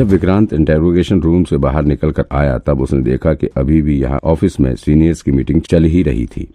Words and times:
जब 0.00 0.08
Vikrant 0.08 0.52
interrogation 0.52 1.20
room 1.20 1.42
से 1.44 1.56
बाहर 1.56 1.84
निकलकर 1.84 2.24
आया, 2.32 2.56
तब 2.58 2.80
उसने 2.80 3.00
देखा 3.02 3.32
कि 3.34 3.46
अभी 3.56 3.80
भी 3.82 3.98
यहाँ 4.00 4.18
ऑफ़िस 4.24 4.58
में 4.60 4.74
सीनियर्स 4.74 5.22
की 5.22 5.32
मीटिंग 5.32 5.60
चल 5.62 5.84
ही 5.84 6.02
रही 6.02 6.24
थी। 6.26 6.46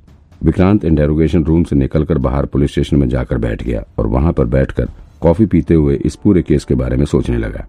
विक्रांत 0.41 0.85
इंटेरोगेशन 0.85 1.43
रूम 1.43 1.63
से 1.63 1.75
निकलकर 1.75 2.17
बाहर 2.17 2.45
पुलिस 2.45 2.71
स्टेशन 2.71 2.97
में 2.97 3.07
जाकर 3.09 3.37
बैठ 3.37 3.63
गया 3.63 3.83
और 3.99 4.07
वहाँ 4.07 4.33
पर 4.33 4.45
बैठकर 4.47 4.87
कॉफ़ी 5.21 5.45
पीते 5.45 5.73
हुए 5.73 5.95
इस 5.95 6.15
पूरे 6.15 6.41
केस 6.41 6.65
के 6.65 6.75
बारे 6.75 6.97
में 6.97 7.05
सोचने 7.05 7.37
लगा। 7.37 7.67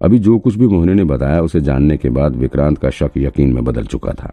अभी 0.00 0.18
जो 0.18 0.38
कुछ 0.38 0.54
भी 0.54 0.66
मोहिनी 0.66 0.94
ने 0.94 1.04
बताया, 1.04 1.40
उसे 1.40 1.60
जानने 1.60 1.96
के 1.96 2.10
बाद 2.10 2.36
विक्रांत 2.36 2.78
का 2.78 2.90
शक 2.92 3.18
यकीन 3.18 3.52
में 3.52 3.64
बदल 3.64 3.84
चुका 3.84 4.12
था। 4.14 4.32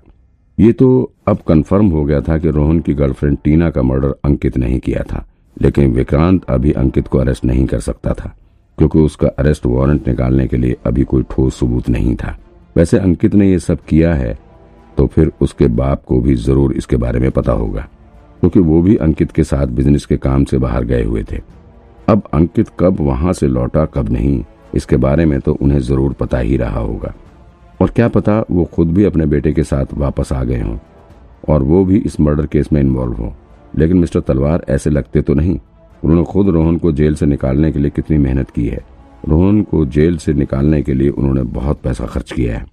ये 0.57 0.71
तो 0.73 1.13
अब 1.27 1.39
कंफर्म 1.47 1.89
हो 1.89 2.05
गया 2.05 2.21
था 2.21 2.37
कि 2.37 2.51
रोहन 2.51 2.79
की 2.79 2.93
गर्लफ्रेंड 2.95 3.37
टीना 3.43 3.69
का 3.69 3.81
मर्डर 3.83 4.15
अंकित 4.25 4.57
नहीं 4.57 4.79
किया 4.79 5.03
था, 5.03 5.25
लेकिन 5.57 5.93
विक्रांत 5.93 6.45
अभी 6.49 6.71
अंकित 6.73 7.07
को 7.07 7.17
अरेस्ट 7.17 7.45
नहीं 7.45 7.65
कर 7.65 7.79
सकता 7.81 8.13
था। 8.13 8.35
क्योंकि 8.79 8.99
उसका 8.99 9.27
अरेस्ट 9.29 9.65
वारंट 9.65 10.07
निकालने 10.07 10.47
के 10.47 10.57
लिए 10.57 10.75
अभी 10.85 11.03
कोई 11.03 11.23
ठोस 11.31 11.59
सबूत 11.59 11.89
नहीं 11.89 12.15
था। 12.15 12.35
वैसे 12.75 12.97
अंकित 12.99 13.33
ने 13.35 13.49
ये 13.49 13.59
सब 13.59 13.79
किया 13.83 14.13
है 14.15 14.37
तो 14.97 15.05
फिर 15.07 15.31
उसके 15.41 15.67
बाप 15.69 16.03
को 16.05 16.19
भी 16.19 16.35
ज़रूर 16.37 16.73
इसके 16.73 16.97
बारे 16.97 17.19
में 17.19 17.29
पता 17.31 17.51
होगा, 17.53 17.81
क्योंकि 18.41 18.59
वो 18.59 18.81
भी 18.81 18.95
अंकित 18.97 19.31
के 19.31 19.43
साथ 19.43 19.67
बिज़नेस 19.69 20.05
के 20.05 20.17
काम 20.17 20.43
से 20.43 20.57
बाहर 20.57 20.85
गए 20.85 21.03
हुए 21.03 21.23
थे। 21.23 21.41
अब 22.07 22.23
अंकित 22.33 22.69
कब 22.79 22.99
वहाँ 23.01 23.33
से 23.33 23.47
लौटा, 23.47 23.85
कब 23.87 24.09
नहीं, 24.09 24.43
इसके 24.75 24.97
बारे 24.97 25.25
में 25.25 25.39
तो 25.39 25.53
उन्हें 25.53 25.79
ज़रूर 25.81 26.13
पता 26.13 26.37
ही 26.39 26.57
रहा 26.57 26.79
होगा। 26.79 27.13
और 27.79 27.89
क्या 27.89 28.07
पता 28.09 28.43
वो 28.51 28.63
खुद 28.65 28.91
भी 28.93 29.03
अपने 29.05 29.25
बेटे 29.25 29.53
के 29.53 29.63
साथ 29.63 29.93
वापस 29.95 30.33
आ 30.33 30.43
गए 30.43 30.61
हों, 30.61 30.77
और 31.49 31.63
वो 31.63 31.83
भी 31.85 31.97
इस 31.97 32.19
मर्डर 32.19 32.45
केस 32.47 32.71
में 32.73 32.81
इन्वॉल्व 32.81 33.13
हो। 33.13 33.33
लेकिन 33.73 33.97
मिस्टर 33.97 34.19
तलवार 34.21 34.65
ऐसे 34.69 34.89
लगते 34.89 35.21
तो 35.21 35.33
नहीं। 35.33 35.59
उन्होंने 36.03 36.23
खुद 36.23 36.49
रोहन 36.49 36.77
को 36.77 36.91
जेल 36.91 37.15
से 37.15 37.25
निकालने 37.25 37.71
के 37.71 37.79
लिए 37.79 37.91
कितनी 37.91 38.17
मेहनत 38.17 38.49
की 38.49 38.65
है। 38.67 38.83
रोहन 39.29 39.61
को 39.61 39.85
जेल 39.87 40.17
से 40.17 40.33
निकालने 40.33 40.81
के 40.81 40.93
लिए 40.93 41.09
उन्होंने 41.09 41.43
बहुत 41.53 41.81
पैसा 41.81 42.05
खर्च 42.05 42.31
किया 42.31 42.57
है। 42.57 42.65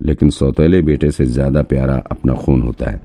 लेकिन 0.00 0.30
सौतेले 0.30 0.80
बेटे 0.82 1.10
से 1.10 1.26
ज़्यादा 1.26 1.62
प्यारा 1.64 1.96
अपना 2.10 2.34
खून 2.34 2.62
होता 2.62 2.90
है। 2.90 3.00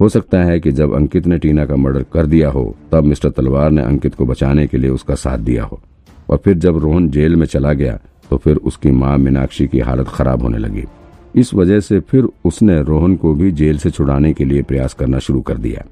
हो 0.00 0.08
सकता 0.08 0.42
है 0.44 0.58
कि 0.60 0.72
जब 0.72 0.94
अंकित 0.94 1.26
ने 1.26 1.38
टीना 1.38 1.64
का 1.66 1.76
मर्डर 1.76 2.02
कर 2.12 2.26
दिया 2.26 2.48
हो, 2.50 2.74
तब 2.92 3.04
मिस्टर 3.04 3.30
तलवार 3.30 3.70
ने 3.70 3.82
अंकित 3.82 4.14
को 4.14 4.26
बचाने 4.26 4.66
के 4.66 4.78
लिए 4.78 4.90
उसका 4.90 5.14
साथ 5.16 5.38
दिया 5.40 5.64
हो। 5.64 5.80
और 6.30 6.36
फिर 6.36 6.58
जब 6.58 6.78
रोहन 6.78 7.08
जेल 7.08 7.36
में 7.36 7.46
चला 7.46 7.72
गया 7.72 7.98
तो 8.30 8.36
फिर 8.36 8.56
उसकी 8.58 8.90
माँ 8.90 9.16
मीनाक्षी 9.18 9.66
की 9.68 9.80
हालत 9.80 10.08
खराब 10.08 10.42
होने 10.42 10.58
लगी। 10.58 10.84
इस 11.36 11.52
वजह 11.54 11.80
से 11.80 11.98
फिर 12.00 12.28
उसने 12.44 12.80
रोहन 12.82 13.14
को 13.16 13.32
भी 13.34 13.50
जेल 13.52 13.78
से 13.78 13.90
छुड़ाने 13.90 14.32
के 14.32 14.44
लिए 14.44 14.62
प्रयास 14.62 14.94
करना 14.94 15.18
शुरू 15.18 15.40
कर 15.40 15.58
दिया। 15.58 15.84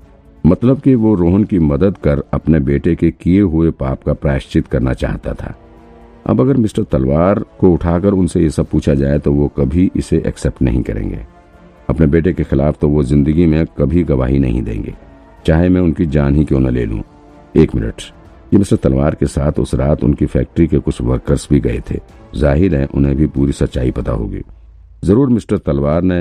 मतलब 0.45 0.81
कि 0.81 0.95
वो 0.95 1.15
रोहन 1.15 1.45
की 1.45 1.59
मदद 1.59 1.97
कर 1.97 2.23
अपने 2.35 2.61
बेटे 2.61 2.95
के 2.95 3.11
किए 3.11 3.41
हुए 3.43 3.71
पाप 3.71 4.03
का 4.03 4.13
प्रायश्चित 4.13 4.67
करना 4.67 4.93
चाहता 4.95 5.33
था। 5.33 5.55
अब 6.27 6.41
अगर 6.41 6.57
मिस्टर 6.57 6.83
तलवार 6.83 7.39
को 7.61 7.73
उठाकर 7.73 8.13
उनसे 8.13 8.41
ये 8.41 8.51
सब 8.51 8.67
पूछा 8.67 8.95
जाए 8.95 9.19
तो 9.19 9.33
वो 9.33 9.49
कभी 9.49 9.91
इसे 9.97 10.23
एक्सेप्ट 10.27 10.63
नहीं 10.63 10.83
करेंगे। 10.83 11.21
अपने 11.91 12.07
बेटे 12.07 12.33
के 12.33 12.45
खिलाफ 12.45 12.79
तो 12.81 12.89
वो 12.89 13.03
ज़िंदगी 13.03 13.47
में 13.47 13.65
कभी 13.79 14.03
गवाही 14.05 14.39
नहीं 14.39 14.63
देंगे। 14.63 14.95
चाहे 15.47 15.69
मैं 15.69 15.81
उनकी 15.81 16.07
जान 16.07 16.37
ही 16.37 16.45
क्यों 16.45 16.61
न 16.61 16.71
ले 16.71 16.85
लूँ। 16.85 17.03
एक 17.57 17.75
मिनट। 17.75 18.03
ये 18.53 18.59
मिस्टर 18.59 18.77
तलवार 18.79 19.15
के 19.15 19.27
साथ 19.27 19.59
उस 19.59 19.75
रात 19.75 20.05
उनकी 20.05 20.27
फैक्ट्री 20.27 20.67
के 20.67 20.79
कुछ 20.79 21.01
वर्कर्स 21.03 21.49
भी 21.51 21.61
गए 21.61 21.83
थे। 21.91 21.99
ज़ाहिर 22.37 22.75
है 22.75 22.87
उन्हें 22.87 23.15
भी 23.17 23.27
पूरी 23.27 23.53
सच्चाई 23.53 23.91
पता 23.91 24.13
होगी। 24.13 24.43
ज़रूर 25.05 25.31
मिस्टर 25.31 25.59
तलवार 25.59 26.03
ने 26.03 26.21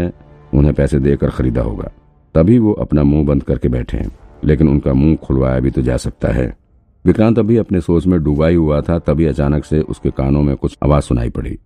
उन्हें 0.53 0.73
पैसे 0.73 0.99
देकर 0.99 1.29
खरीदा 1.29 1.61
होगा। 1.61 1.91
तभी 2.35 2.59
वो 2.59 2.73
अपना 2.73 3.03
मुँह 3.03 3.25
बंद 3.25 3.43
करके 3.43 3.67
बैठे 3.67 3.97
हैं। 3.97 4.11
लेकिन 4.43 4.69
उनका 4.69 4.93
मुँह 4.93 5.15
खुलवाया 5.15 5.59
भी 5.59 5.69
तो 5.69 5.81
जा 5.81 5.97
सकता 5.97 6.27
है। 6.27 6.57
विक्रांत 7.05 7.39
अभी 7.39 7.57
अपने 7.57 7.81
सोच 7.81 8.07
में 8.07 8.23
डूबा 8.23 8.47
ही 8.47 8.55
हुआ 8.55 8.81
था, 8.81 8.99
तभी 8.99 9.25
अचानक 9.25 9.65
से 9.65 9.79
उसके 9.79 10.09
कानों 10.09 10.41
में 10.43 10.55
कुछ 10.55 10.77
आवाज़ 10.83 11.03
सुनाई 11.03 11.29
पड़ी। 11.29 11.59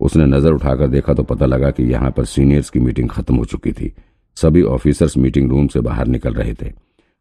उसने 0.00 0.26
नज़र 0.26 0.52
उठाकर 0.52 0.88
देखा 0.88 1.14
तो 1.14 1.22
पता 1.22 1.46
लगा 1.46 1.70
कि 1.70 1.82
यहाँ 1.82 2.10
पर 2.10 2.24
सीनियर्स 2.24 2.70
की 2.70 2.80
मीटिंग 2.80 3.08
खत्म 3.08 3.36
हो 3.36 3.44
चुकी 3.44 3.72
थी। 3.72 3.92
सभी 4.36 4.62
ऑफिसर्स 4.62 5.16
मीटिंग 5.16 5.50
रूम 5.50 5.66
से 5.66 5.80
बाहर 5.80 6.06
निकल 6.06 6.34
रहे 6.34 6.54
थे। 6.54 6.72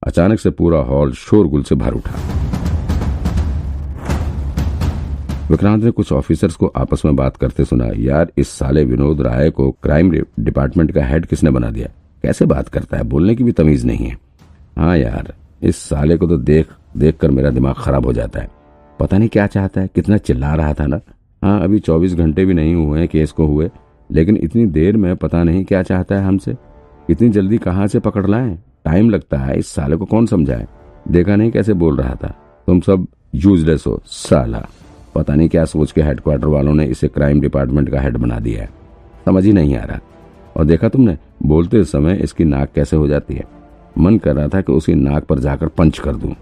अचानक 0.04 0.40
से 0.40 0.50
पूरा 0.50 0.80
हॉल 0.80 1.12
शोरगुल 1.12 1.64
से 1.64 1.76
भर 1.76 1.94
उठा। 1.94 2.16
विक्रांत 5.52 5.84
ने 5.84 5.92
कुछ 5.92 6.12
ऑफिसर्स 6.12 6.56
को 6.56 6.68
आपस 6.68 7.02
में 7.06 7.16
बात 7.16 7.38
करते 7.38 7.66
सुना, 7.66 7.90
यार, 7.96 8.32
इस 8.38 8.50
साले 8.50 8.84
विनोद 8.84 9.22
राय 9.22 9.50
को 9.50 9.72
क्राइम 9.72 10.12
डिपार्टमेंट 10.40 10.92
का 10.92 11.06
हेड 11.06 11.26
किसने 11.26 11.50
बना 11.50 11.72
दिया? 11.72 11.88
कैसे 12.24 12.46
बात 12.46 12.68
करता 12.68 12.98
है? 12.98 13.04
बोलने 13.04 13.36
की 13.36 13.44
भी 13.44 13.52
तमीज 13.52 13.86
नहीं 13.86 14.06
है। 14.06 14.18
हाँ 14.78 14.98
यार, 14.98 15.34
इस 15.64 15.78
साले 15.78 16.18
को 16.18 16.28
तो 16.28 16.38
देख 16.38 16.68
देख 16.98 17.18
कर 17.18 17.32
मेरा 17.32 17.50
दिमाग 17.50 17.76
खराब 17.76 18.06
हो 18.06 18.14
जाता 18.14 18.40
है। 18.40 18.50
पता 19.00 19.18
नहीं 19.18 19.30
क्या 19.30 19.48
चाहता 19.48 19.82
है? 19.82 19.90
कितना 19.96 20.18
चिल्ला 20.18 20.54
रहा 20.56 20.74
था 20.74 20.88
ना? 20.88 21.00
हाँ 21.42 21.62
अभी 21.64 21.80
चौबीस 21.80 22.14
घंटे 22.14 22.46
भी 22.46 22.54
नहीं 22.54 22.76
हुए 22.76 23.00
हैं 23.00 23.08
केस 23.08 23.32
को 23.32 23.46
हुए, 23.46 23.70
लेकिन 24.12 24.38
इतनी 24.38 24.66
देर 24.66 24.98
में 24.98 25.16
पता 25.16 25.44
नहीं 25.44 25.64
क्या 25.66 25.84
चाहता 25.84 26.16
है 26.16 26.24
हमसे। 26.24 26.56
इतनी 27.10 27.30
जल्दी 27.30 27.58
कहाँ 27.58 27.88
से 27.88 28.00
पकड़ 28.00 28.28
लाए? 28.28 28.60
टाइम 28.86 29.10
लगता 29.10 29.38
है, 29.38 29.58
इस 29.58 29.68
साले 29.68 29.96
को 29.96 30.06
कौन 30.06 30.26
समझाए? 30.26 30.68
देखा 31.08 31.36
नहीं 31.36 31.52
कैसे 31.52 31.74
बोल 31.74 31.98
रहा 31.98 32.16
था। 32.16 32.28
तुम 32.68 32.80
सब 32.80 33.08
यूजलेस 33.36 33.84
हो, 33.88 34.02
साला। 34.06 34.68
पता 35.16 35.36
नहीं 35.36 35.50
क्या 35.50 35.66
सोच 35.66 35.92
के 35.92 36.02
हेडक्वार्टर 36.02 36.48
वालों 36.48 36.74
ने 36.76 36.86
इसे 36.86 37.08
क्राइम 37.08 37.42
डिपार्टमेंट 37.42 37.90
का 37.90 38.02
हेड 38.02 38.18
बना 38.18 38.40
दिया 38.40 38.62
है। 38.62 38.70
समझ 39.26 39.46
ही 39.46 39.54
नहीं 39.54 39.76
आ 39.76 39.84
रहा। 39.84 40.00
और 40.56 40.66
देखा 40.66 40.90
तुमने, 40.90 41.18
बोलते 41.44 41.84
समय 41.84 42.20
इसकी 42.24 42.44
नाक 42.44 42.72
कैसे 42.76 42.96
हो 42.96 43.08
जाती 43.08 43.34
है। 43.34 43.44
मन 43.98 44.18
कर 44.18 44.36
रहा 44.36 44.48
था 44.48 44.62
कि 44.62 44.74
उसकी 44.74 44.94
नाक 44.96 45.24
पर 45.24 45.40
जाकर 45.40 45.68
पंच 45.68 46.00
कर 46.00 46.16
दूँ। 46.16 46.34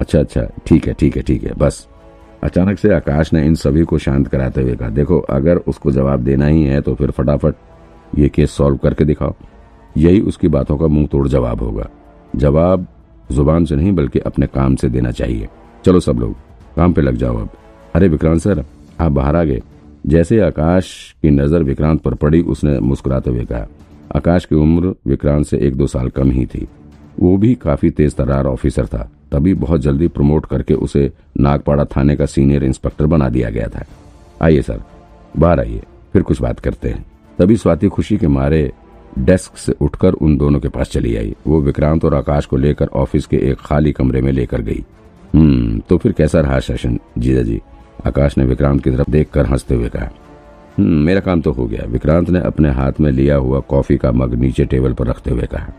अच्छा 0.00 0.18
अच्छा 0.18 0.42
ठीक 0.66 0.86
है 0.86 0.92
ठीक 0.92 1.16
है 1.16 1.22
ठीक 1.22 1.42
है, 1.44 1.52
बस। 1.54 1.86
अचानक 2.44 2.78
से 2.78 2.92
आकाश 2.94 3.32
ने 3.32 3.44
इन 3.46 3.54
सभी 3.54 3.82
को 3.84 3.98
शांत 3.98 4.28
कराते 4.28 4.62
हुए 4.62 4.74
कहा, 4.76 4.88
देखो, 4.88 5.18
अगर 5.20 5.56
उसको 5.58 5.90
जवाब 5.90 6.20
देना 6.20 6.46
ही 6.46 6.62
है 6.64 6.80
तो 6.80 6.94
फिर 6.94 7.10
फटाफट 7.10 7.54
ये 8.12 8.28
केस 8.28 8.50
सॉल्व 8.50 8.76
करके 8.76 9.04
दिखाओ। 9.04 9.34
यही 9.94 10.20
उसकी 10.20 10.48
बातों 10.48 10.76
का 10.78 10.86
मुँह 10.86 11.06
तोड़ 11.06 11.26
जवाब 11.28 11.60
होगा। 11.60 11.88
जवाब 12.36 12.86
ज़ुबान 13.32 13.64
से 13.64 13.76
नहीं, 13.76 13.92
बल्कि 13.92 14.18
अपने 14.18 14.46
काम 14.46 14.74
से 14.76 14.88
देना 14.88 15.10
चाहिए। 15.10 15.48
चलो 15.84 16.00
सब 16.00 16.18
लोग, 16.18 16.34
काम 16.76 16.92
पे 16.92 17.02
लग 17.02 17.16
जाओ 17.16 17.36
अब। 17.36 17.48
अरे 17.94 18.08
विक्रांत 18.08 18.40
सर, 18.40 18.64
आप 19.00 19.12
बाहर 19.12 19.36
आ 19.36 19.42
गए। 19.44 19.60
जैसे 20.06 20.40
आकाश 20.40 21.14
की 21.22 21.30
नज़र 21.30 21.62
विक्रांत 21.62 22.00
पर 22.00 22.14
पड़ी, 22.14 22.40
उसने 22.40 22.78
मुस्कुराते 22.80 23.30
हुए 23.30 23.44
कहा, 23.44 23.66
आकाश 24.16 24.44
की 24.44 24.54
उम्र 24.54 24.94
विक्रांत 25.06 25.46
से 25.46 25.58
एक 25.58 25.74
दो 25.74 25.86
साल 25.86 26.08
कम 26.08 26.30
ही 26.30 26.46
थी। 26.46 26.66
वो 27.20 27.36
भी 27.36 27.54
काफ़ी 27.54 27.90
तेज 27.90 28.14
तरार 28.14 28.46
ऑफिसर 28.46 28.86
था। 28.86 29.10
तभी 29.32 29.54
बहुत 29.54 29.80
जल्दी 29.80 30.08
प्रमोट 30.08 30.46
करके 30.46 30.74
उसे 30.74 31.10
नागपाड़ा 31.40 31.84
थाने 31.86 32.16
का 32.16 32.26
सीनियर 32.26 32.64
इंस्पेक्टर 32.64 33.06
बना 33.06 33.28
दिया 33.28 33.50
गया 33.50 33.68
था। 33.68 33.84
आइए 34.42 34.62
सर, 34.62 34.80
बाहर 35.38 35.60
आइए, 35.60 35.82
फिर 36.12 36.22
कुछ 36.22 36.40
बात 36.42 36.60
करते 36.60 36.88
हैं। 36.88 37.04
तभी 37.38 37.56
स्वाति 37.56 37.88
खुशी 37.88 38.16
के 38.16 38.28
मारे 38.28 38.70
डेस्क 39.18 39.56
से 39.56 39.72
उठकर 39.80 40.12
उन 40.12 40.36
दोनों 40.36 40.60
के 40.60 40.68
पास 40.68 40.90
चली 40.90 41.14
आई। 41.16 41.34
वो 41.46 41.60
विक्रांत 41.60 42.04
और 42.04 42.14
आकाश 42.14 42.46
को 42.46 42.56
लेकर 42.56 42.88
ऑफ़िस 42.94 43.26
के 43.26 43.36
एक 43.50 43.58
खाली 43.60 43.92
कमरे 43.92 44.20
में 44.20 44.32
लेकर 44.32 44.62
गई। 44.62 44.84
हम्म 45.34 45.80
तो 45.88 45.96
फिर 45.98 46.12
कैसा 46.12 46.40
रहा 46.40 46.58
सेशन? 46.60 46.98
जीजा 47.18 47.42
जी 47.42 47.60
आकाश 48.06 48.36
ने 48.38 48.44
विक्रांत 48.44 48.82
की 48.84 48.90
तरफ़ 48.90 49.10
देखकर 49.10 49.46
हँसते 49.46 49.74
हुए 49.74 49.88
कहा 49.88 50.08
हम्म 50.78 50.98
मेरा 51.04 51.20
काम 51.20 51.40
तो 51.40 51.52
हो 51.52 51.66
गया। 51.66 51.84
विक्रांत 51.88 52.30
ने 52.30 52.40
अपने 52.40 52.70
हाथ 52.70 53.00
में 53.00 53.10
लिया 53.12 53.36
हुआ 53.36 53.60
कॉफ़ी 53.60 53.96
का 53.96 54.12
मग 54.12 54.34
नीचे 54.34 54.64
टेबल 54.64 54.92
पर 54.92 55.06
रखते 55.06 55.30
हुए 55.30 55.46
कहा 55.46 55.72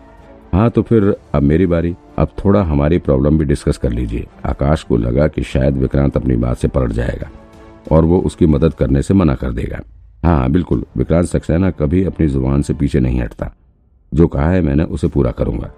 हाँ 0.54 0.70
तो 0.70 0.81
फिर 0.81 1.04
अब 1.36 1.44
मेरी 1.44 1.66
बारी। 1.66 1.94
अब 2.18 2.30
थोड़ा 2.44 2.62
हमारी 2.64 2.98
प्रॉब्लम 2.98 3.38
भी 3.38 3.46
डिस्कस 3.46 3.78
कर 3.78 3.92
लीजिए। 3.92 4.26
आकाश 4.46 4.84
को 4.84 4.98
लगा 4.98 5.28
कि 5.28 5.44
शायद 5.44 5.78
विक्रांत 5.78 6.18
अपनी 6.18 6.36
बात 6.36 6.58
से 6.58 6.68
पलट 6.68 6.92
जाएगा 6.92 7.30
और 7.92 8.06
वो 8.06 8.20
उसकी 8.20 8.46
मदद 8.46 8.74
करने 8.74 9.02
से 9.02 9.14
मना 9.14 9.36
कर 9.36 9.52
देगा। 9.52 9.80
हाँ 10.24 10.38
हाँ 10.38 10.50
बिल्कुल। 10.52 10.84
विक्रांत 10.98 11.28
सक्सेना 11.28 11.72
कभी 11.72 12.04
अपनी 12.04 12.28
ज़ुबान 12.28 12.62
से 12.62 12.74
पीछे 12.74 13.00
नहीं 13.00 13.22
हटता। 13.22 13.52
जो 14.12 14.28
कहा 14.28 14.50
है 14.50 14.62
मैंने 14.62 14.84
उसे 14.84 15.08
पूरा 15.08 15.31
करूँगा। 15.31 15.72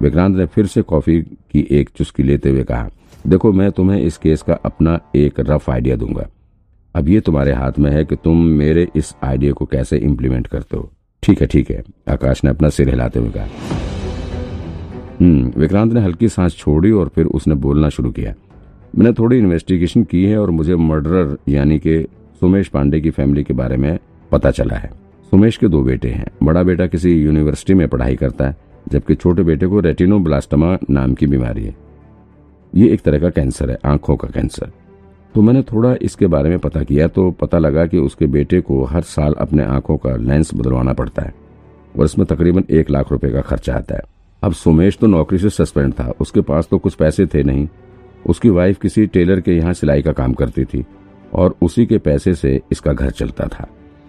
विक्रांत 0.00 0.36
ने 0.36 0.46
फिर 0.46 0.66
से 0.66 0.82
कॉफ़ी 0.82 1.20
की 1.22 1.66
एक 1.70 1.90
चुस्की 1.96 2.22
लेते 2.22 2.50
हुए 2.50 2.62
कहा 2.62 2.88
देखो, 3.26 3.52
मैं 3.52 3.72
तुम्हें 3.72 4.00
इस 4.00 4.16
केस 4.16 4.42
का 4.42 4.54
अपना 4.54 5.00
एक 5.16 5.34
रफ 5.40 5.70
आइडिया 5.70 5.96
दूँगा। 5.96 6.26
अब 6.94 7.08
ये 7.08 7.20
तुम्हारे 7.20 7.52
हाथ 7.52 7.72
में 7.78 7.90
है 7.90 8.04
कि 8.04 8.16
तुम 8.16 8.44
मेरे 8.44 8.88
इस 8.96 9.14
आइडिया 9.22 9.52
को 9.52 9.64
कैसे 9.64 9.96
इम्प्लीमेंट 9.96 10.46
करते 10.46 10.76
हो। 10.76 10.90
ठीक 11.22 11.40
है 11.40 11.46
ठीक 11.46 11.70
है। 11.70 11.82
आकाश 12.08 12.44
ने 12.44 12.50
अपना 12.50 12.68
सिर 12.68 12.88
हिलाते 12.88 13.18
हुए 13.18 13.30
कहा। 13.30 13.46
हम्म 15.20 15.52
विक्रांत 15.56 15.92
ने 15.92 16.00
हल्की 16.00 16.28
सांस 16.28 16.56
छोड़ी 16.56 16.90
और 16.90 17.08
फिर 17.08 17.26
उसने 17.26 17.54
बोलना 17.54 17.88
शुरू 17.88 18.10
किया। 18.10 18.34
मैंने 18.98 19.12
थोड़ी 19.12 19.38
इन्वेस्टिगेशन 19.38 20.04
की 20.04 20.24
है 20.24 20.38
और 20.38 20.50
मुझे 20.50 20.76
मर्डरर 20.76 21.36
यानी 21.48 21.78
कि 21.78 22.06
सुमेश 22.40 22.68
पांडे 22.68 23.00
की 23.00 23.10
फैमिली 23.10 23.44
के 23.44 23.54
बारे 23.54 23.76
में 23.76 23.98
पता 24.32 24.50
चला 24.50 24.74
है। 24.74 24.90
सुमेश 25.30 25.56
के 25.56 25.68
दो 25.68 25.82
बेटे 25.82 26.08
हैं। 26.08 26.26
बड़ा 26.42 26.62
बेटा 26.62 26.86
किसी 26.86 27.12
यूनिवर्सिटी 27.12 27.74
में 27.74 27.88
पढ़ाई 27.88 28.16
करता 28.16 28.48
है, 28.48 28.56
जबकि 28.88 29.14
छोटे 29.14 29.42
बेटे 29.42 29.66
को 29.66 29.80
रेटिनोब्लास्टमा 29.80 30.78
नाम 30.90 31.14
की 31.14 31.26
बीमारी 31.26 31.64
है। 31.64 31.85
ये 32.76 32.88
एक 32.88 33.00
तरह 33.00 33.18
का 33.18 33.30
कैंसर 33.30 33.70
है, 33.70 33.78
आँखों 33.84 34.16
का 34.16 34.28
कैंसर। 34.30 34.70
तो 35.34 35.42
मैंने 35.42 35.62
थोड़ा 35.62 35.94
इसके 36.02 36.26
बारे 36.26 36.50
में 36.50 36.58
पता 36.58 36.82
किया 36.82 37.06
तो 37.08 37.30
पता 37.30 37.58
लगा 37.58 37.86
कि 37.86 37.98
उसके 37.98 38.26
बेटे 38.26 38.60
को 38.60 38.82
हर 38.84 39.02
साल 39.04 39.34
अपने 39.34 39.64
आँखों 39.64 39.96
का 39.96 40.14
लेंस 40.16 40.54
बदलवाना 40.54 40.92
पड़ता 40.92 41.22
है 41.22 41.34
और 41.94 42.04
इसमें 42.04 42.26
तकरीबन 42.26 42.64
एक 42.70 42.90
लाख 42.90 43.12
रुपए 43.12 43.30
का 43.30 43.40
खर्चा 43.40 43.74
आता 43.74 43.94
है। 43.94 44.02
अब 44.42 44.52
सुमेश 44.54 44.98
तो 44.98 45.06
नौकरी 45.06 45.38
से 45.38 45.50
सस्पेंड 45.50 45.92
था, 45.92 46.12
उसके 46.20 46.40
पास 46.40 46.68
तो 46.70 46.78
कुछ 46.78 46.94
पैसे 46.94 47.26
थे 47.26 47.42
नहीं। 47.42 47.68
उसकी 48.26 48.50
वाइफ 48.50 48.78
किसी 48.78 49.06
टेलर 49.06 49.40
के 49.40 49.52
यहाँ 49.52 49.72
सिलाई 49.72 50.02
का 50.02 50.12
काम 50.12 50.32
करती 50.32 50.64
थी 50.64 50.84
और 51.34 51.54
उसी 51.62 51.86
के 51.86 51.98
पैसे 51.98 52.34
से 52.34 52.60
इसका 52.72 52.92
घर 52.92 53.10
चलता 53.10 53.46
था। 53.48 53.68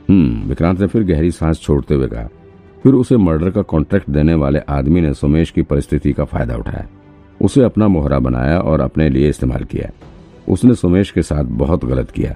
हम्म 0.09 0.47
विक्रांत 0.49 0.79
ने 0.79 0.87
फिर 0.87 1.03
गहरी 1.03 1.31
सांस 1.31 1.61
छोड़ते 1.61 1.95
हुए 1.95 2.07
कहा। 2.07 2.27
फिर 2.83 2.93
उसे 2.93 3.17
मर्डर 3.17 3.49
का 3.49 3.61
कॉन्ट्रैक्ट 3.63 4.09
देने 4.09 4.33
वाले 4.35 4.59
आदमी 4.69 5.01
ने 5.01 5.13
सुमेश 5.13 5.51
की 5.51 5.61
परिस्थिति 5.63 6.13
का 6.13 6.25
फ़ायदा 6.25 6.55
उठाया। 6.55 6.87
उसे 7.41 7.63
अपना 7.63 7.87
मोहरा 7.87 8.19
बनाया 8.19 8.59
और 8.59 8.79
अपने 8.79 9.09
लिए 9.09 9.29
इस्तेमाल 9.29 9.63
किया। 9.63 9.89
उसने 10.49 10.75
सुमेश 10.75 11.11
के 11.11 11.21
साथ 11.21 11.43
बहुत 11.43 11.85
गलत 11.85 12.11
किया 12.11 12.35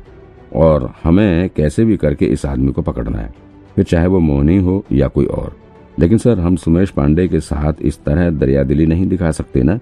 और 0.56 0.94
हमें 1.04 1.50
कैसे 1.50 1.86
भी 1.86 1.98
करके 1.98 2.26
इस 2.26 2.46
आदमी 2.46 2.72
को 2.72 2.82
पकड़ना 2.82 3.18
है। 3.18 3.34
फिर 3.76 3.86
चाहे 3.86 4.08
वो 4.08 4.20
मोहनी 4.20 4.58
हो 4.58 4.86
या 4.92 5.08
कोई 5.08 5.26
और। 5.26 5.56
लेकिन 6.00 6.18
सर, 6.18 6.40
हम 6.40 6.56
सुमेश 6.56 6.90
पांडे 6.90 7.28
के 7.28 7.40
साथ 7.40 7.74
इस 7.82 8.04
तरह 8.04 8.30
दरियादिली 8.30 8.86
नहीं 8.86 9.08
दिखा 9.08 9.32
सकते 9.32 9.64
ना? 9.64 9.80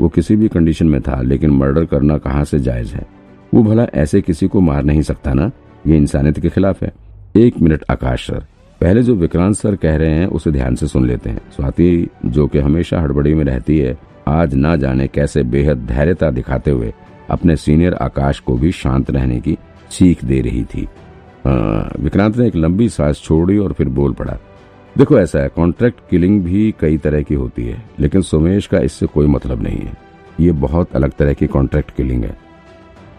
वो 0.00 0.08
किसी 0.08 0.36
भी 0.36 0.48
कंडीशन 0.48 0.86
में 0.86 1.00
था, 1.00 1.22
लेकिन 1.22 1.50
मर्डर 1.50 1.84
करना 1.84 2.18
कहाँ 2.18 2.44
से 2.44 2.58
जायज़ 2.58 2.94
है? 2.94 3.06
वो 3.54 3.62
भला 3.62 3.86
ऐसे 3.94 4.20
किसी 4.20 4.48
को 4.48 4.60
मार 4.60 4.82
नहीं 4.82 5.02
सकता 5.02 5.34
ना? 5.34 5.50
ये 5.86 5.96
इंसानियत 5.96 6.40
के 6.40 6.48
खिलाफ 6.48 6.82
है। 6.82 6.92
एक 7.36 7.54
मिनट, 7.60 7.84
आकाश 7.90 8.26
सर। 8.26 8.46
पहले 8.80 9.02
जो 9.02 9.14
विक्रांत 9.14 9.56
सर 9.56 9.76
कह 9.76 9.96
रहे 9.96 10.10
हैं, 10.10 10.26
उसे 10.26 10.50
ध्यान 10.50 10.74
से 10.74 10.86
सुन 10.86 11.06
लेते 11.06 11.30
हैं। 11.30 11.40
स्वाति, 11.56 12.08
जो 12.26 12.46
कि 12.46 12.58
हमेशा 12.58 13.00
हड़बड़ी 13.00 13.34
में 13.34 13.44
रहती 13.44 13.78
है 13.78 14.11
आज 14.28 14.54
ना 14.54 14.74
जाने 14.76 15.06
कैसे 15.08 15.42
बेहद 15.44 15.86
धैर्यता 15.86 16.30
दिखाते 16.30 16.70
हुए 16.70 16.92
अपने 17.30 17.56
सीनियर 17.56 17.94
आकाश 17.94 18.38
को 18.40 18.56
भी 18.56 18.72
शांत 18.72 19.10
रहने 19.10 19.40
की 19.40 19.56
सीख 19.90 20.24
दे 20.24 20.40
रही 20.40 20.64
थी। 20.64 20.88
विक्रांत 22.00 22.36
ने 22.36 22.46
एक 22.46 22.56
लंबी 22.56 22.88
सांस 22.88 23.22
छोड़ी 23.22 23.58
और 23.58 23.72
फिर 23.72 23.88
बोल 23.88 24.12
पड़ा, 24.12 24.38
देखो, 24.96 25.18
ऐसा 25.18 25.38
है 25.38 25.48
कॉन्ट्रैक्ट 25.48 26.00
किलिंग 26.10 26.42
भी 26.44 26.74
कई 26.80 26.98
तरह 26.98 27.22
की 27.22 27.34
होती 27.34 27.66
है, 27.66 27.82
लेकिन 28.00 28.22
सुमेश 28.22 28.66
का 28.66 28.78
इससे 28.80 29.06
कोई 29.06 29.26
मतलब 29.26 29.62
नहीं 29.62 29.78
है। 29.78 29.96
ये 30.40 30.52
बहुत 30.52 30.96
अलग 30.96 31.12
तरह 31.12 31.32
की 31.32 31.46
कॉन्ट्रैक्ट 31.46 31.90
किलिंग 31.90 32.24
है। 32.24 32.36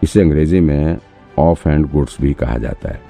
इसे 0.02 0.20
अंग्रेज़ी 0.20 0.60
में 0.60 0.98
ऑफ़ 1.38 1.68
हैंड 1.68 1.90
गुड्स 1.90 2.16
भी 2.20 2.32
कहा 2.32 2.58
जाता 2.58 2.88
है। 2.88 3.00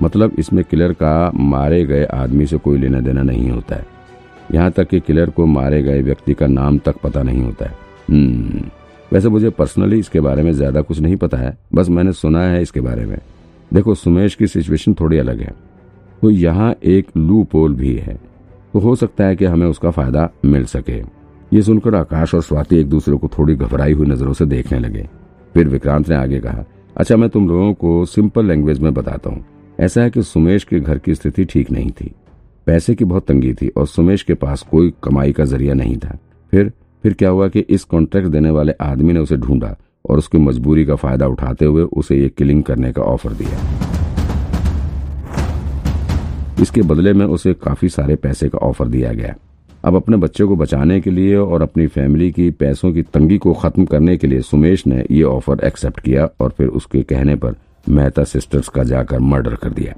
मतलब 0.00 0.32
इसमें 0.38 0.64
किलर 0.64 0.92
का 0.92 1.30
मारे 1.36 1.84
गए 1.84 2.04
आदमी 2.04 2.46
से 2.46 2.56
कोई 2.58 2.78
लेना 2.78 3.00
देना 3.00 3.22
नहीं 3.22 3.50
होता 3.50 3.76
है। 3.76 3.86
यहाँ 4.54 4.70
तक 4.70 4.88
कि 4.88 5.00
किलर 5.00 5.30
को 5.30 5.46
मारे 5.46 5.82
गए 5.82 6.02
व्यक्ति 6.02 6.34
का 6.34 6.46
नाम 6.46 6.78
तक 6.78 6.96
पता 7.02 7.22
नहीं 7.22 7.42
होता 7.42 7.66
है। 7.66 7.76
हम्म, 8.08 8.62
वैसे 9.12 9.28
मुझे 9.28 9.50
पर्सनली 9.50 9.98
इसके 9.98 10.20
बारे 10.20 10.42
में 10.42 10.52
ज़्यादा 10.52 10.80
कुछ 10.80 10.98
नहीं 11.00 11.16
पता 11.16 11.38
है 11.38 11.56
बस 11.74 11.88
मैंने 11.88 12.12
सुना 12.12 12.42
है 12.42 12.60
इसके 12.62 12.80
बारे 12.80 13.04
में। 13.06 13.18
देखो 13.70 13.94
सुमेश 13.94 14.34
की 14.34 14.46
सिचुएशन 14.46 14.94
थोड़ी 14.94 15.18
अलग 15.18 15.40
है। 15.40 15.54
तो 16.22 16.30
यहाँ 16.30 16.74
एक 16.84 17.06
लू 17.16 17.42
पोल 17.44 17.74
भी 17.74 17.94
है। 17.94 18.14
तो 18.72 18.78
हो 18.78 18.94
सकता 18.96 19.24
है 19.24 19.36
कि 19.36 19.44
हमें 19.44 19.66
उसका 19.66 19.90
फ़ायदा 19.90 20.28
मिल 20.44 20.64
सके। 20.66 21.00
ये 21.52 21.62
सुनकर 21.62 21.94
आकाश 21.94 22.34
और 22.34 22.42
स्वाति 22.42 22.78
एक 22.78 22.88
दूसरे 22.88 23.16
को 23.16 23.28
थोड़ी 23.28 23.54
घबराई 23.54 23.92
हुई 23.92 24.06
नज़रों 24.06 24.32
से 24.32 24.46
देखने 24.46 24.78
लगे। 24.78 25.08
फिर 25.54 25.68
विक्रांत 25.68 26.08
ने 26.08 26.16
आगे 26.16 26.40
कहा 26.40 26.64
अच्छा 26.96 27.16
मैं 27.16 27.28
तुम 27.30 27.48
लोगों 27.48 27.72
को 27.74 28.04
सिंपल 28.06 28.46
लैंग्वेज 28.46 28.78
में 28.78 28.92
बताता 28.94 29.30
हूँ। 29.30 29.44
ऐसा 29.80 30.02
है 30.02 30.10
कि 30.10 30.22
सुमेश 30.22 30.64
के 30.64 30.80
घर 30.80 30.98
की 30.98 31.14
स्थिति 31.14 31.44
ठीक 31.44 31.70
नहीं 31.70 31.90
थी। 31.90 32.12
पैसे 32.66 32.94
की 32.94 33.04
बहुत 33.04 33.26
तंगी 33.26 33.52
थी 33.54 33.68
और 33.68 33.86
सुमेश 33.86 34.22
के 34.22 34.34
पास 34.34 34.62
कोई 34.62 34.92
कमाई 35.04 35.32
का 35.32 35.44
ज़रिया 35.44 35.74
नहीं 35.74 35.96
था। 35.96 36.18
फिर 36.52 36.72
फिर 37.04 37.12
क्या 37.12 37.28
हुआ 37.28 37.48
कि 37.48 37.60
इस 37.60 37.84
कॉन्ट्रैक्ट 37.84 38.28
देने 38.28 38.50
वाले 38.50 38.72
आदमी 38.80 39.12
ने 39.12 39.20
उसे 39.20 39.36
ढूंढा 39.36 39.76
और 40.04 40.18
उसकी 40.18 40.38
मजबूरी 40.38 40.84
का 40.84 40.94
फ़ायदा 40.94 41.26
उठाते 41.26 41.64
हुए 41.64 41.82
उसे 41.82 42.16
ये 42.16 42.28
किलिंग 42.28 42.62
करने 42.62 42.92
का 42.92 43.02
ऑफ़र 43.02 43.32
दिया। 43.32 43.58
इसके 46.62 46.82
बदले 46.82 47.12
में 47.12 47.24
उसे 47.26 47.54
काफ़ी 47.54 47.88
सारे 47.88 48.16
पैसे 48.16 48.48
का 48.48 48.58
ऑफ़र 48.58 48.88
दिया 48.88 49.12
गया। 49.12 49.34
अब 49.84 49.94
अपने 49.96 50.16
बच्चे 50.16 50.44
को 50.44 50.56
बचाने 50.56 51.00
के 51.00 51.10
लिए 51.10 51.36
और 51.36 51.62
अपनी 51.62 51.86
फैमिली 51.86 52.30
की 52.32 52.50
पैसों 52.52 52.92
की 52.92 53.02
तंगी 53.04 53.38
को 53.38 53.52
खत्म 53.54 53.84
करने 53.84 54.16
के 54.16 54.26
लिए 54.26 54.40
सुमेश 54.42 54.86
ने 54.86 55.04
ये 55.10 55.22
ऑफ़र 55.24 55.64
एक्सेप्ट 55.66 56.00
किया 56.00 56.28
और 56.40 56.50
फिर 56.50 56.68
उसके 56.70 57.02
कहने 57.02 57.36
पर 57.36 57.54
मेहता 57.88 58.24
सिस्टर्स 58.24 58.68
का 58.68 58.82
जाकर 58.84 59.18
मर्डर 59.20 59.54
कर 59.54 59.70
दिया। 59.70 59.94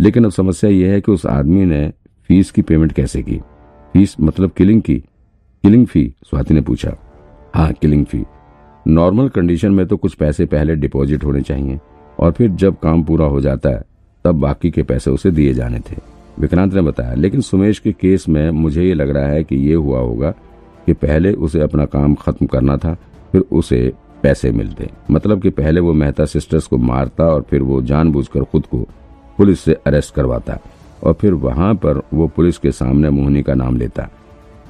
लेकिन 0.00 0.24
अब 0.24 0.30
समस्या 0.30 0.70
यह 0.70 0.92
है 0.92 1.00
कि 1.00 1.12
उस 1.12 1.26
आदमी 1.26 1.64
ने 1.64 1.92
फ़ीस 2.28 2.50
की 2.50 2.62
पेमेंट 2.62 2.92
कैसे 2.92 3.22
की? 3.22 3.36
फ़ीस 3.92 4.16
मतलब 4.20 4.50
किलिंग 4.50 4.82
की। 4.82 4.98
किलिंग 5.62 5.86
फ़ी, 5.86 6.14
स्वाति 6.26 6.54
ने 6.54 6.60
पूछा। 6.60 6.96
हाँ 7.54 7.72
किलिंग 7.72 8.06
फ़ी। 8.06 8.24
नॉर्मल 8.88 9.28
कंडीशन 9.28 9.72
में 9.72 9.86
तो 9.86 9.96
कुछ 9.96 10.14
पैसे 10.14 10.46
पहले 10.46 10.74
डिपॉजिट 10.74 11.24
होने 11.24 11.40
चाहिए 11.42 11.80
और 12.18 12.32
फिर 12.32 12.50
जब 12.50 12.78
काम 12.78 13.02
पूरा 13.02 13.26
हो 13.26 13.40
जाता 13.40 13.70
है, 13.70 13.82
तब 14.24 14.34
बाकी 14.34 14.70
के 14.70 14.82
पैसे 14.82 15.10
उसे 15.10 15.30
दिए 15.30 15.54
जाने 15.54 15.78
थे। 15.78 15.96
विक्रांत 16.38 16.74
ने 16.74 16.80
बताया, 16.80 17.14
लेकिन 17.14 17.40
सुमेश 17.40 17.78
के 17.78 17.92
केस 17.92 18.28
में 18.28 18.50
मुझे 18.50 18.84
ये 18.84 18.94
लग 18.94 19.10
रहा 19.10 19.28
है 19.28 19.44
कि 19.44 19.56
ये 19.56 19.74
हुआ 19.74 20.00
होगा 20.00 20.30
कि 20.86 20.92
पहले 20.92 21.32
उसे 21.32 21.60
अपना 21.60 21.84
काम 21.84 22.14
खत्म 22.14 22.46
करना 22.46 22.76
था, 22.76 22.96
फिर 23.32 23.40
उसे 23.40 23.92
पैसे 24.22 24.50
मिलते। 24.50 24.90
मतलब 25.10 25.42
कि 25.42 25.50
पहले 25.50 25.80
वो 25.80 25.92
मेहता 25.92 26.24
सिस्टर्स 26.24 26.66
को 26.66 26.78
मारता 26.78 27.24
और 27.24 27.42
फिर 27.42 27.62
वो 27.62 27.82
जानबूझकर 27.82 28.44
खुद 28.44 28.66
को 28.66 28.88
पुलिस 29.38 29.60
से 29.60 29.76
अरेस्ट 29.86 30.14
करवाता 30.14 30.58
और 31.02 31.12
फिर 31.12 31.32
वहाँ 31.34 31.74
पर 31.76 32.00
वो 32.14 32.26
पुलिस 32.28 32.58
के 32.58 32.72
सामने 32.72 33.10
मोहनी 33.10 33.42
का 33.42 33.54
नाम 33.54 33.76
लेता 33.76 34.08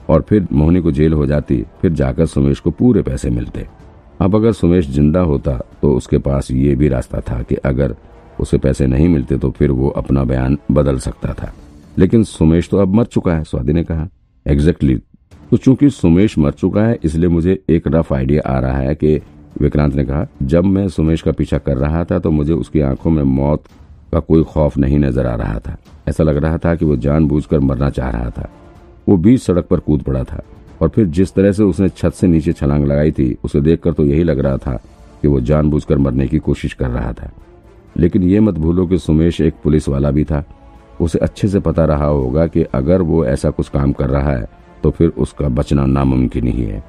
और 0.09 0.23
फिर 0.29 0.47
मोहनी 0.53 0.81
को 0.81 0.91
जेल 0.93 1.13
हो 1.13 1.27
जाती, 1.27 1.65
फिर 1.83 1.93
जाकर 1.93 2.27
सुमेश 2.27 2.61
को 2.61 2.71
पूरे 2.71 3.03
पैसे 3.03 3.31
मिलते। 3.31 3.67
अब 4.21 4.35
अगर 4.37 4.53
सुमेश 4.53 4.89
ज़िंदा 4.89 5.21
होता 5.23 5.59
तो 5.83 5.95
उसके 5.97 6.19
पास 6.19 6.51
ये 6.51 6.75
भी 6.75 6.89
रास्ता 6.89 7.21
था 7.21 7.43
कि 7.43 7.55
अगर 7.65 7.95
उसे 8.41 8.59
पैसे 8.59 8.87
नहीं 8.87 9.09
मिलते 9.09 9.39
तो 9.39 9.51
फिर 9.51 9.71
वो 9.73 9.89
अपना 9.91 10.25
बयान 10.25 10.59
बदल 10.71 10.99
सकता 10.99 11.33
था। 11.35 11.53
लेकिन 11.99 12.25
सुमेश 12.25 12.69
तो 12.69 12.79
अब 12.79 12.95
मर 12.95 13.05
चुका 13.07 13.35
है, 13.35 13.45
स्वाति 13.45 13.73
ने 13.73 13.85
कहा। 13.85 14.09
एग्जैक्टली 14.47 14.97
तो 15.51 15.57
चूँकि 15.57 15.91
सुमेश 15.91 16.37
मर 16.39 16.51
चुका 16.53 16.83
है, 16.83 16.99
इसलिए 17.05 17.29
मुझे 17.29 17.59
एक 17.69 17.89
रफ 17.89 18.13
आइडिया 18.13 18.43
आ 18.47 18.59
रहा 18.61 18.79
है 18.79 18.95
कि 18.95 19.21
विक्रांत 19.61 19.95
ने 19.95 20.05
कहा, 20.05 20.27
जब 20.43 20.65
मैं 20.65 20.89
सुमेश 20.89 21.23
का 21.23 21.33
पीछा 21.33 21.59
कर 21.59 21.77
रहा 21.77 22.05
था 22.05 22.19
तो 22.19 22.31
मुझे 22.31 22.53
उसकी 22.53 22.81
आँखों 22.83 23.11
में 23.11 23.23
मौत 23.25 23.65
का 24.13 24.21
कोई 24.21 24.43
खौफ 24.45 24.77
नहीं 24.79 24.99
नज़र 24.99 25.27
आ 25.27 25.35
रहा 25.35 25.59
था। 25.59 25.77
ऐसा 26.09 26.25
लग 26.25 26.37
रहा 26.37 26.59
था 26.59 26.75
कि 26.75 26.85
वो 26.85 26.97
जानबूझकर 26.99 27.61
मरना 27.61 27.91
चाह 27.91 28.11
रहा 28.11 28.31
था। 28.31 28.49
वो 29.09 29.17
बीच 29.17 29.41
सड़क 29.43 29.67
पर 29.67 29.81
कूद 29.81 30.03
पड़ा 30.03 30.23
था 30.25 30.43
और 30.83 30.89
फिर 30.89 31.07
जिस 31.09 31.35
तरह 31.35 31.53
से 31.53 31.63
उसने 31.63 31.89
छत 31.89 32.13
से 32.13 32.27
नीचे 32.27 32.53
छलांग 32.53 32.85
लगाई 32.87 33.11
थी, 33.11 33.37
उसे 33.45 33.61
देखकर 33.61 33.93
तो 33.93 34.05
यही 34.05 34.23
लग 34.23 34.39
रहा 34.39 34.57
था 34.57 34.75
कि 35.23 35.29
वो 35.29 35.41
जानबूझकर 35.41 35.99
मरने 35.99 36.27
की 36.29 36.39
कोशिश 36.39 36.73
कर 36.73 36.89
रहा 36.89 37.13
था। 37.13 37.31
लेकिन 37.97 38.23
ये 38.23 38.41
मत 38.41 38.55
भूलो 38.55 38.87
कि 38.87 38.99
सुमेश 38.99 39.41
एक 39.41 39.55
पुलिस 39.65 39.89
वाला 39.89 40.11
भी 40.11 40.25
था। 40.25 40.45
उसे 41.01 41.19
अच्छे 41.19 41.49
से 41.49 41.61
पता 41.61 41.85
रहा 41.85 42.07
होगा 42.07 42.47
कि 42.47 42.63
अगर 42.75 43.03
वो 43.03 43.25
ऐसा 43.25 43.51
कुछ 43.51 43.69
काम 43.69 43.93
कर 43.93 44.09
रहा 44.11 44.31
है 44.31 44.49
तो 44.83 44.91
फिर 44.91 45.09
उसका 45.19 45.49
बचना 45.49 45.85
नामुमकिन 45.87 46.47
ही 46.47 46.63
है। 46.63 46.83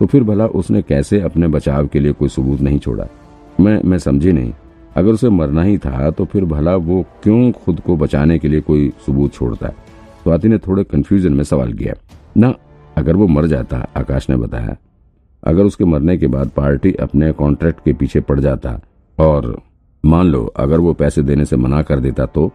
तो 0.00 0.06
फिर 0.06 0.22
भला 0.22 0.46
उसने 0.46 0.82
कैसे 0.82 1.20
अपने 1.20 1.48
बचाव 1.48 1.86
के 1.86 2.00
लिए 2.00 2.12
कोई 2.12 2.28
सबूत 2.28 2.60
नहीं 2.60 2.78
छोड़ा? 2.78 3.06
मैं 3.60 3.80
मैं 3.82 3.98
समझी 3.98 4.32
नहीं। 4.32 4.52
अगर 4.96 5.10
उसे 5.10 5.28
मरना 5.28 5.62
ही 5.62 5.78
था 5.78 6.10
तो 6.10 6.24
फिर 6.24 6.44
भला 6.44 6.74
वो 6.76 7.04
क्यों 7.22 7.50
खुद 7.54 7.80
को 7.80 7.96
बचाने 7.96 8.38
के 8.38 8.48
लिए 8.48 8.60
कोई 8.60 8.92
सबूत 9.06 9.32
छोड़ता 9.32 9.66
है? 9.66 9.74
स्वाति 10.22 10.48
ने 10.48 10.58
थोड़े 10.58 10.84
कंफ्यूजन 10.84 11.32
में 11.32 11.44
सवाल 11.44 11.72
किया। 11.72 11.94
ना, 12.36 12.54
अगर 12.96 13.16
वो 13.16 13.26
मर 13.26 13.46
जाता, 13.46 13.86
आकाश 13.96 14.28
ने 14.30 14.36
बताया। 14.36 14.76
अगर 15.44 15.64
उसके 15.64 15.84
मरने 15.84 16.16
के 16.18 16.26
बाद 16.26 16.48
पार्टी 16.48 16.92
अपने 16.94 17.32
कॉन्ट्रैक्ट 17.32 17.80
के 17.84 17.92
पीछे 17.92 18.20
पड़ 18.20 18.38
जाता, 18.40 18.80
और 19.18 19.60
मान 20.04 20.26
लो, 20.26 20.44
अगर 20.46 20.80
वो 20.80 20.92
पैसे 20.92 21.22
देने 21.22 21.44
से 21.44 21.56
मना 21.56 21.82
कर 21.82 22.00
देता 22.00 22.26
तो 22.26 22.50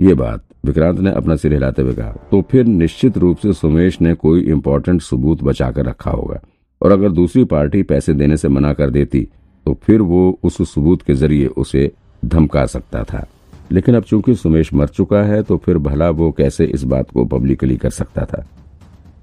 ये 0.00 0.14
बात 0.14 0.42
विक्रांत 0.64 0.98
ने 1.00 1.10
अपना 1.10 1.36
सिर 1.36 1.52
हिलाते 1.52 1.82
हुए 1.82 1.94
कहा। 1.94 2.10
तो 2.30 2.42
फिर 2.42 2.64
निश्चित 2.64 3.18
रूप 3.18 3.36
से 3.36 3.52
सुमेश 3.52 4.00
ने 4.00 4.14
कोई 4.14 4.42
इम्पोर्टेंट 4.42 5.02
सबूत 5.02 5.42
बचा 5.42 5.70
कर 5.70 5.84
रखा 5.84 6.10
होगा। 6.10 6.40
और 6.82 6.92
अगर 6.92 7.10
दूसरी 7.10 7.44
पार्टी 7.44 7.82
पैसे 7.82 8.12
देने 8.12 8.36
से 8.36 8.48
मना 8.48 8.72
कर 8.72 8.90
देती 8.90 9.28
तो 9.66 9.74
फिर 9.82 10.00
वो 10.02 10.38
उस 10.44 10.56
सबूत 10.64 11.02
के 11.02 11.14
ज़रिए 11.14 11.46
उसे 11.56 11.90
धमका 12.22 12.64
सकता 12.66 13.02
था। 13.04 13.26
लेकिन 13.72 13.94
अब 13.96 14.02
चूँकि 14.02 14.34
सुमेश 14.34 14.72
मर 14.74 14.88
चुका 14.88 15.22
है 15.24 15.42
तो 15.42 15.56
फिर 15.56 15.78
भला 15.80 16.10
वो 16.12 16.30
कैसे 16.32 16.64
इस 16.66 16.82
बात 16.84 17.10
को 17.10 17.24
पब्लिकली 17.26 17.76
कर 17.76 17.90
सकता 17.90 18.24
था? 18.24 18.42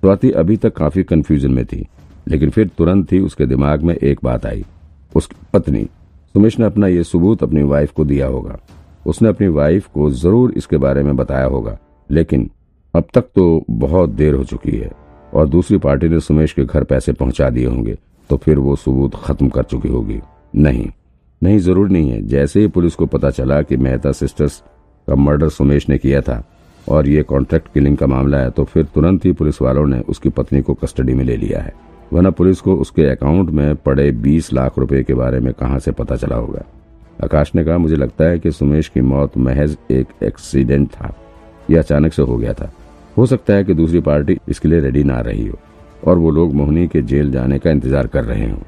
स्वाति 0.01 0.31
अभी 0.31 0.57
तक 0.57 0.75
काफ़ी 0.75 1.03
कंफ्यूजन 1.03 1.51
में 1.51 1.65
थी, 1.65 1.85
लेकिन 2.27 2.49
फिर 2.49 2.67
तुरंत 2.77 3.11
ही 3.13 3.19
उसके 3.21 3.45
दिमाग 3.45 3.83
में 3.83 3.95
एक 3.95 4.19
बात 4.23 4.45
आई। 4.45 4.63
उसकी 5.11 5.35
पत्नी, 5.53 5.83
सुमेश 6.35 6.59
ने 6.59 6.65
अपना 6.65 6.87
ये 6.87 7.03
सबूत 7.03 7.43
अपनी 7.43 7.63
वाइफ 7.63 7.91
को 7.91 8.05
दिया 8.05 8.27
होगा। 8.27 8.59
उसने 9.05 9.29
अपनी 9.29 9.47
वाइफ 9.49 9.87
को 9.87 10.09
ज़रूर 10.11 10.53
इसके 10.53 10.77
बारे 10.77 11.03
में 11.03 11.15
बताया 11.15 11.45
होगा, 11.45 11.77
लेकिन 12.09 12.49
अब 12.93 13.03
तक 13.13 13.29
तो 13.35 13.63
बहुत 13.69 14.09
देर 14.11 14.33
हो 14.33 14.43
चुकी 14.43 14.77
है, 14.77 14.91
और 15.33 15.47
दूसरी 15.47 15.77
पार्टी 15.79 16.09
ने 16.09 16.19
सुमेश 16.19 16.53
के 16.53 16.65
घर 16.65 16.83
पैसे 16.83 17.13
पहुँचा 17.13 17.49
दिए 17.49 17.65
होंगे 17.65 17.97
तो 18.29 18.37
फिर 18.37 18.59
वो 18.59 18.75
सबूत 18.75 19.15
खत्म 19.23 19.47
कर 19.49 19.63
चुकी 19.63 19.89
होगी। 19.89 20.19
नहीं 20.53 20.89
नहीं, 21.41 21.59
ज़रूर 21.59 21.89
नहीं 21.89 22.09
है। 22.11 22.21
जैसे 22.21 22.59
ही 22.59 22.67
पुलिस 22.67 22.95
को 22.95 23.05
पता 23.05 23.29
चला 23.29 23.61
कि 23.61 23.77
मेहता 23.77 24.11
सिस्टर्स 24.11 24.61
का 25.07 25.15
मर्डर 25.15 25.49
सुमेश 25.49 25.87
ने 25.89 25.97
किया 25.97 26.21
था 26.21 26.43
और 26.87 27.07
ये 27.07 27.23
कॉन्ट्रैक्ट 27.23 27.73
किलिंग 27.73 27.97
का 27.97 28.07
मामला 28.07 28.37
है 28.37 28.49
तो 28.49 28.63
फिर 28.63 28.85
तुरंत 28.85 29.25
ही 29.25 29.31
पुलिस 29.31 29.61
वालों 29.61 29.85
ने 29.87 29.99
उसकी 30.09 30.29
पत्नी 30.29 30.61
को 30.61 30.73
कस्टडी 30.73 31.13
में 31.13 31.23
ले 31.23 31.37
लिया 31.37 31.61
है। 31.61 31.73
वरना 32.13 32.29
पुलिस 32.29 32.61
को 32.61 32.75
उसके 32.75 33.05
अकाउंट 33.05 33.49
में 33.49 33.75
पड़े 33.75 34.11
20 34.13 34.51
लाख 34.53 34.77
रुपए 34.79 35.03
के 35.03 35.13
बारे 35.13 35.39
में 35.39 35.53
कहाँ 35.53 35.79
से 35.79 35.91
पता 35.91 36.15
चला 36.15 36.35
होगा? 36.35 36.63
आकाश 37.23 37.51
ने 37.55 37.63
कहा, 37.63 37.77
मुझे 37.77 37.95
लगता 37.95 38.25
है 38.25 38.39
कि 38.39 38.51
सुमेश 38.51 38.87
की 38.87 39.01
मौत 39.01 39.37
महज 39.37 39.77
एक 39.91 40.23
एक्सीडेंट 40.23 40.89
था। 40.89 41.13
यह 41.69 41.79
अचानक 41.79 42.13
से 42.13 42.21
हो 42.21 42.37
गया 42.37 42.53
था। 42.53 42.71
हो 43.17 43.25
सकता 43.25 43.53
है 43.53 43.63
कि 43.63 43.73
दूसरी 43.73 43.99
पार्टी 44.01 44.37
इसके 44.49 44.67
लिए 44.67 44.79
रेडी 44.79 45.03
ना 45.03 45.19
रही 45.21 45.47
हो 45.47 45.57
और 46.03 46.17
वो 46.17 46.31
लोग 46.31 46.53
मोहनी 46.53 46.87
के 46.87 47.01
जेल 47.01 47.31
जाने 47.31 47.59
का 47.59 47.71
इंतज़ार 47.71 48.07
कर 48.07 48.23
रहे 48.23 48.49
हों। 48.49 48.61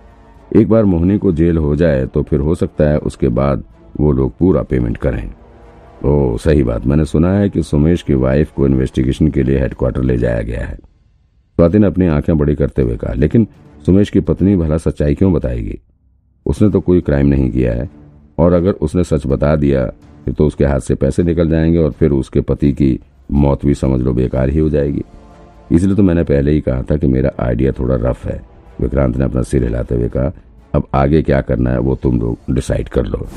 एक 0.55 0.69
बार 0.69 0.85
मोहनी 0.85 1.17
को 1.17 1.31
जेल 1.31 1.57
हो 1.57 1.75
जाए 1.75 2.05
तो 2.05 2.23
फिर 2.23 2.39
हो 2.39 2.55
सकता 2.55 2.83
है 2.83 2.97
उसके 2.97 3.27
बाद 3.27 3.63
वो 3.99 4.11
लोग 4.11 4.37
पूरा 4.37 4.61
पेमेंट 4.61 4.97
करें। 4.97 5.33
ओ, 6.05 6.37
सही 6.37 6.63
बात। 6.63 6.85
मैंने 6.85 7.05
सुना 7.05 7.33
है 7.33 7.49
कि 7.49 7.63
सुमेश 7.63 8.01
की 8.01 8.13
वाइफ 8.13 8.51
को 8.51 8.65
इन्वेस्टिगेशन 8.65 9.27
के 9.27 9.43
लिए 9.43 9.59
हेडक्वार्टर 9.59 10.03
ले 10.03 10.17
जाया 10.17 10.41
गया 10.41 10.65
है। 10.65 10.75
स्वाति 11.55 11.79
ने 11.79 11.87
अपनी 11.87 12.07
आँखें 12.07 12.37
बड़ी 12.37 12.55
करते 12.55 12.81
हुए 12.81 12.97
कहा, 12.97 13.13
लेकिन 13.13 13.47
सुमेश 13.85 14.09
की 14.09 14.19
पत्नी 14.19 14.55
भला 14.55 14.77
सच्चाई 14.77 15.15
क्यों 15.15 15.33
बताएगी? 15.33 15.79
उसने 16.45 16.69
तो 16.69 16.79
कोई 16.79 17.01
क्राइम 17.01 17.27
नहीं 17.27 17.51
किया 17.51 17.73
है। 17.73 17.89
और 18.37 18.53
अगर 18.53 18.71
उसने 18.71 19.03
सच 19.03 19.27
बता 19.27 19.55
दिया, 19.55 19.85
फिर 20.25 20.33
तो 20.33 20.47
उसके 20.47 20.65
हाथ 20.65 20.79
से 20.79 20.95
पैसे 20.95 21.23
निकल 21.23 21.49
जाएँगे 21.49 21.77
और 21.77 21.91
फिर 21.91 22.11
उसके 22.11 22.41
पति 22.41 22.73
की 22.73 22.99
मौत 23.31 23.65
भी 23.65 23.73
समझ 23.73 24.01
लो 24.01 24.13
बेकार 24.13 24.49
ही 24.49 24.59
हो 24.59 24.69
जाएगी। 24.69 25.01
इसलिए 25.71 25.95
तो 25.95 26.03
मैंने 26.03 26.23
पहले 26.23 26.51
ही 26.51 26.61
कहा 26.61 26.81
था 26.81 26.97
कि 26.97 27.07
मेरा 27.07 27.31
आइडिया 27.39 27.71
थोड़ा 27.71 27.95
रफ 27.95 28.25
है। 28.25 28.54
विक्रांत 28.81 29.17
ने 29.17 29.25
अपना 29.25 29.41
सिर 29.43 29.63
हिलाते 29.63 29.95
हुए 29.95 30.09
कहा, 30.09 30.31
अब 30.75 30.87
आगे 30.93 31.21
क्या 31.21 31.41
करना 31.41 31.71
है 31.71 31.79
वो 31.79 31.95
तुम 31.95 32.19
लोग 32.21 32.53
डिसाइड 32.55 32.89
कर 32.89 33.05
लो। 33.05 33.27